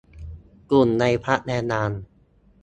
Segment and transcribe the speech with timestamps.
[0.69, 1.91] กลุ่มในพรรคแรงงาน